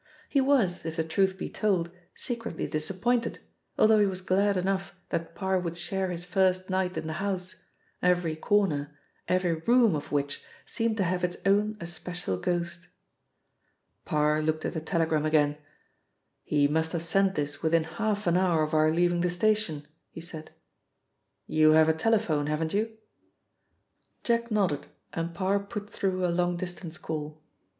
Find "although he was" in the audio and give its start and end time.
3.77-4.21